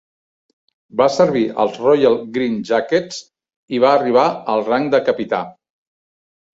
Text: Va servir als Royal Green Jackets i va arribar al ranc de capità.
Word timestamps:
Va 1.01 1.05
servir 1.15 1.43
als 1.65 1.77
Royal 1.83 2.17
Green 2.39 2.57
Jackets 2.71 3.23
i 3.79 3.85
va 3.87 3.95
arribar 4.01 4.27
al 4.57 4.69
ranc 4.75 4.95
de 4.99 5.07
capità. 5.15 5.47